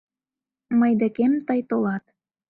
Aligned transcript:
Мый 0.79 0.93
декем 1.01 1.33
тый 1.47 1.59
толат. 1.69 2.03